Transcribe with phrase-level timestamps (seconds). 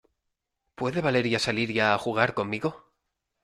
[0.75, 2.87] ¿puede Valeria salir ya a jugar conmigo?